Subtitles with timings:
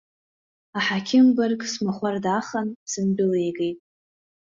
[0.77, 3.77] Аҳақьым-бырг смахәар даахан, сындәылигеит.